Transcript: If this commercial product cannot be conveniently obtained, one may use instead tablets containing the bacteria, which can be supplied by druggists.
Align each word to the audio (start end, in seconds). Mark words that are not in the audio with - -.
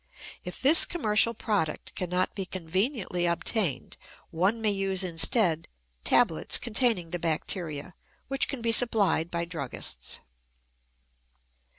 If 0.43 0.59
this 0.59 0.85
commercial 0.87 1.35
product 1.35 1.93
cannot 1.93 2.33
be 2.33 2.47
conveniently 2.47 3.27
obtained, 3.27 3.97
one 4.31 4.59
may 4.59 4.71
use 4.71 5.03
instead 5.03 5.67
tablets 6.03 6.57
containing 6.57 7.11
the 7.11 7.19
bacteria, 7.19 7.93
which 8.27 8.47
can 8.47 8.63
be 8.63 8.71
supplied 8.71 9.29
by 9.29 9.45
druggists. 9.45 10.21